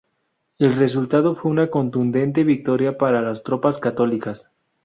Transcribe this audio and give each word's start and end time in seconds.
El 0.57 0.73
resultado 0.77 1.35
fue 1.35 1.51
una 1.51 1.67
contundente 1.69 2.43
victoria 2.43 2.97
para 2.97 3.21
las 3.21 3.43
tropas 3.43 3.77
católicas. 3.77 4.51